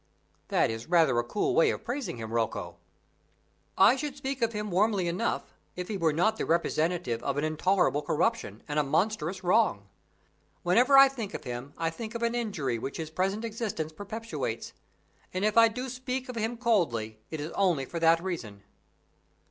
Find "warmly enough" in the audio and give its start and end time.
4.71-5.53